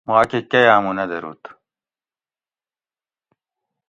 [0.07, 1.43] ماکہ کئی ہاۤمو نہ دۤھروت